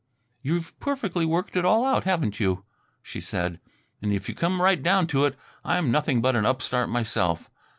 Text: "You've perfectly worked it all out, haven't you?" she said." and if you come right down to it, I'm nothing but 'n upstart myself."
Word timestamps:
"You've 0.41 0.79
perfectly 0.79 1.27
worked 1.27 1.55
it 1.55 1.63
all 1.63 1.85
out, 1.85 2.05
haven't 2.05 2.39
you?" 2.39 2.63
she 3.03 3.21
said." 3.21 3.59
and 4.01 4.11
if 4.11 4.27
you 4.27 4.33
come 4.33 4.59
right 4.59 4.81
down 4.81 5.05
to 5.05 5.25
it, 5.25 5.35
I'm 5.63 5.91
nothing 5.91 6.23
but 6.23 6.35
'n 6.35 6.43
upstart 6.43 6.89
myself." 6.89 7.51